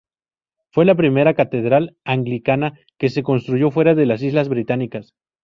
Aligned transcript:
Fue 0.71 0.83
la 0.85 0.95
primera 0.95 1.35
catedral 1.35 1.95
anglicana 2.05 2.73
que 2.97 3.09
se 3.11 3.21
construyó 3.21 3.69
fuera 3.69 3.93
de 3.93 4.07
las 4.07 4.23
Islas 4.23 4.49
Británicas. 4.49 5.13